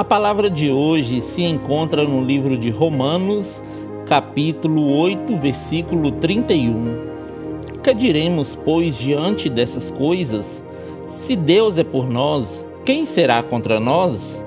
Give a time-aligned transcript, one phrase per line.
[0.00, 3.62] A palavra de hoje se encontra no livro de Romanos,
[4.06, 7.04] capítulo 8, versículo 31.
[7.82, 10.64] Que diremos, pois, diante dessas coisas?
[11.06, 14.42] Se Deus é por nós, quem será contra nós?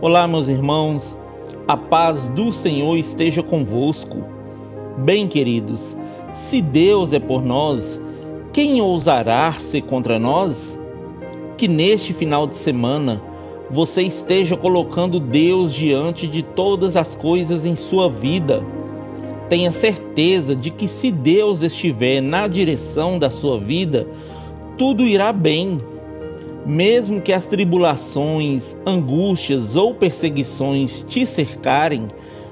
[0.00, 1.18] Olá, meus irmãos,
[1.66, 4.24] a paz do Senhor esteja convosco.
[4.96, 5.96] Bem, queridos,
[6.30, 8.00] se Deus é por nós,
[8.52, 10.78] quem ousará ser contra nós?
[11.56, 13.26] Que neste final de semana
[13.70, 18.64] você esteja colocando Deus diante de todas as coisas em sua vida.
[19.48, 24.06] Tenha certeza de que se Deus estiver na direção da sua vida,
[24.76, 25.78] tudo irá bem.
[26.66, 32.06] Mesmo que as tribulações, angústias ou perseguições te cercarem,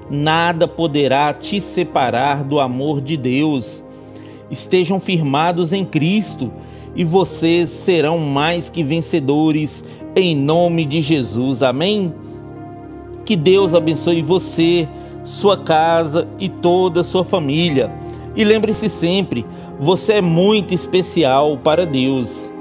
[0.09, 3.83] nada poderá te separar do amor de Deus.
[4.49, 6.51] Estejam firmados em Cristo
[6.97, 11.61] e vocês serão mais que vencedores em nome de Jesus.
[11.61, 12.11] Amém?
[13.23, 14.89] Que Deus abençoe você,
[15.23, 17.93] sua casa e toda a sua família.
[18.35, 19.45] E lembre-se sempre,
[19.79, 22.51] você é muito especial para Deus.